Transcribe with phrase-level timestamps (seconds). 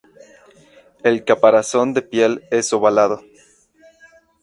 [1.03, 3.21] El caparazón de piel es ovalado.